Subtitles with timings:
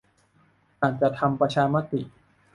[0.81, 2.01] อาจจะทำประชามติ